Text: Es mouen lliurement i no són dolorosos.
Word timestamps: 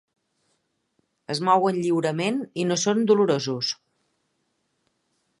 Es 1.33 1.41
mouen 1.49 1.75
lliurement 1.83 2.39
i 2.63 2.65
no 2.69 2.77
són 2.85 3.03
dolorosos. 3.11 3.69